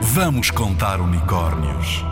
[0.00, 2.04] Vamos contar unicórnios.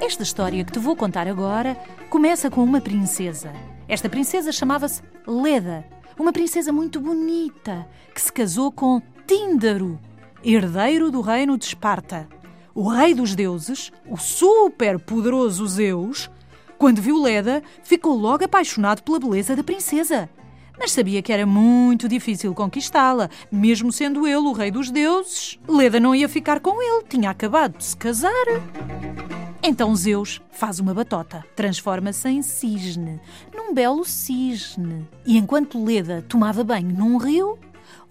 [0.00, 1.76] Esta história que te vou contar agora
[2.08, 3.52] começa com uma princesa.
[3.86, 5.84] Esta princesa chamava-se Leda,
[6.18, 10.00] uma princesa muito bonita que se casou com Tíndaro,
[10.42, 12.26] herdeiro do reino de Esparta.
[12.74, 16.30] O rei dos deuses, o super poderoso Zeus,
[16.82, 20.28] quando viu Leda, ficou logo apaixonado pela beleza da princesa.
[20.76, 25.60] Mas sabia que era muito difícil conquistá-la, mesmo sendo ele o rei dos deuses.
[25.68, 28.32] Leda não ia ficar com ele, tinha acabado de se casar.
[29.62, 33.20] Então Zeus faz uma batota, transforma-se em cisne,
[33.54, 35.08] num belo cisne.
[35.24, 37.56] E enquanto Leda tomava banho num rio,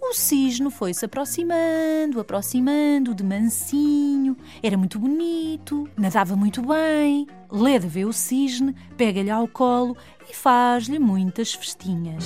[0.02, 4.36] o cisne foi-se aproximando, aproximando de mansinho.
[4.62, 7.28] Era muito bonito, nadava muito bem.
[7.50, 9.96] Leda vê o cisne, pega-lhe ao colo
[10.30, 12.26] e faz-lhe muitas festinhas.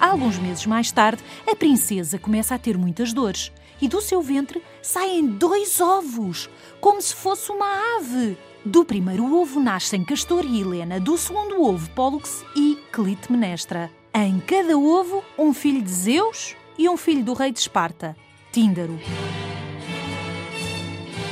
[0.00, 4.62] Alguns meses mais tarde, a princesa começa a ter muitas dores e do seu ventre
[4.80, 6.48] saem dois ovos,
[6.80, 8.36] como se fosse uma ave.
[8.64, 14.01] Do primeiro ovo nascem Castor e Helena, do segundo ovo Pólux e Clitemnestra.
[14.14, 18.14] Em cada ovo, um filho de Zeus e um filho do rei de Esparta,
[18.52, 19.00] Tíndaro.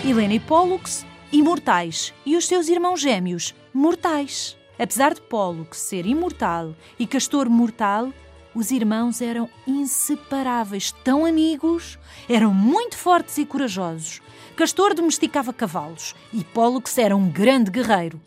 [0.03, 4.57] Helena e Pólux, imortais, e os seus irmãos gêmeos, mortais.
[4.79, 8.11] Apesar de Pólux ser imortal e Castor mortal,
[8.55, 11.99] os irmãos eram inseparáveis, tão amigos,
[12.31, 14.23] eram muito fortes e corajosos.
[14.57, 18.19] Castor domesticava cavalos e Pólux era um grande guerreiro.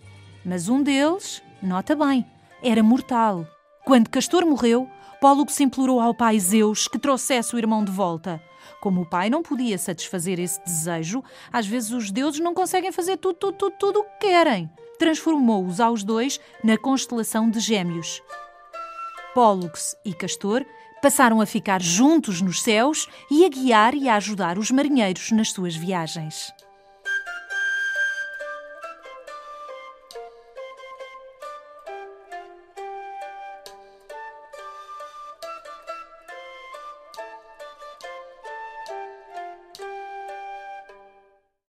[0.45, 2.23] Mas um deles, nota bem,
[2.61, 3.47] era mortal
[3.85, 4.89] quando Castor morreu,
[5.19, 8.41] Pólux implorou ao pai Zeus que trouxesse o irmão de volta.
[8.81, 13.17] Como o pai não podia satisfazer esse desejo, às vezes os deuses não conseguem fazer
[13.17, 14.69] tudo, tudo, tudo, tudo o que querem.
[14.97, 18.21] Transformou-os aos dois na constelação de Gêmeos.
[19.33, 20.65] Pólux e Castor
[21.01, 25.51] passaram a ficar juntos nos céus e a guiar e a ajudar os marinheiros nas
[25.51, 26.53] suas viagens.